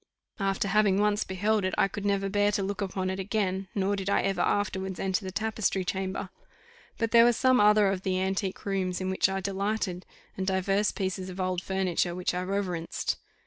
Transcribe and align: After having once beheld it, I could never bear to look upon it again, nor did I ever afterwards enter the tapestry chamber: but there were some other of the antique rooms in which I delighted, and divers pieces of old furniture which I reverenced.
After 0.39 0.67
having 0.67 0.99
once 0.99 1.23
beheld 1.23 1.63
it, 1.63 1.75
I 1.77 1.87
could 1.87 2.05
never 2.05 2.27
bear 2.27 2.51
to 2.53 2.63
look 2.63 2.81
upon 2.81 3.11
it 3.11 3.19
again, 3.19 3.67
nor 3.75 3.95
did 3.95 4.09
I 4.09 4.23
ever 4.23 4.41
afterwards 4.41 4.99
enter 4.99 5.23
the 5.23 5.31
tapestry 5.31 5.85
chamber: 5.85 6.29
but 6.97 7.11
there 7.11 7.23
were 7.23 7.33
some 7.33 7.59
other 7.59 7.85
of 7.85 8.01
the 8.01 8.19
antique 8.19 8.65
rooms 8.65 8.99
in 8.99 9.11
which 9.11 9.29
I 9.29 9.41
delighted, 9.41 10.07
and 10.35 10.47
divers 10.47 10.91
pieces 10.91 11.29
of 11.29 11.39
old 11.39 11.61
furniture 11.61 12.15
which 12.15 12.33
I 12.33 12.41
reverenced. 12.41 13.17